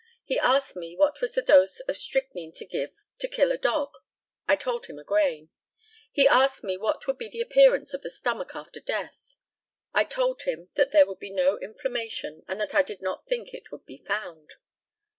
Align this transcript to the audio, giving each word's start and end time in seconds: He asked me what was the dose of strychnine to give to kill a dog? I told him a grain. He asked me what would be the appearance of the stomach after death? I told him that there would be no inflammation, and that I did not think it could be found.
He 0.25 0.39
asked 0.39 0.75
me 0.75 0.95
what 0.95 1.21
was 1.21 1.33
the 1.35 1.43
dose 1.43 1.79
of 1.81 1.95
strychnine 1.95 2.53
to 2.53 2.65
give 2.65 2.89
to 3.19 3.27
kill 3.27 3.51
a 3.51 3.57
dog? 3.59 3.91
I 4.47 4.55
told 4.55 4.87
him 4.87 4.97
a 4.97 5.03
grain. 5.03 5.51
He 6.11 6.27
asked 6.27 6.63
me 6.63 6.75
what 6.75 7.05
would 7.05 7.19
be 7.19 7.29
the 7.29 7.39
appearance 7.41 7.93
of 7.93 8.01
the 8.01 8.09
stomach 8.09 8.55
after 8.55 8.79
death? 8.79 9.37
I 9.93 10.05
told 10.05 10.41
him 10.41 10.69
that 10.73 10.91
there 10.91 11.05
would 11.05 11.19
be 11.19 11.29
no 11.29 11.59
inflammation, 11.59 12.43
and 12.47 12.59
that 12.59 12.73
I 12.73 12.81
did 12.81 13.03
not 13.03 13.27
think 13.27 13.53
it 13.53 13.67
could 13.69 13.85
be 13.85 13.97
found. 13.99 14.55